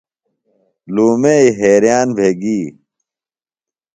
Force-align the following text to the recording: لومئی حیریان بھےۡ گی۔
لومئی 0.93 1.45
حیریان 1.59 2.07
بھےۡ 2.17 2.35
گی۔ 2.41 2.59